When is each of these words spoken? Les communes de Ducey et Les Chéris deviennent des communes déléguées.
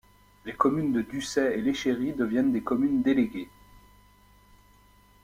Les 0.45 0.53
communes 0.53 0.93
de 0.93 1.01
Ducey 1.03 1.53
et 1.53 1.61
Les 1.61 1.75
Chéris 1.75 2.13
deviennent 2.13 2.51
des 2.51 2.63
communes 2.63 3.03
déléguées. 3.03 3.49